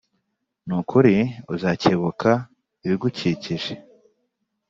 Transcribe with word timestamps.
ni 0.65 0.73
ukuri 0.79 1.15
uzakebuka 1.53 2.31
ibigukikije, 2.85 3.73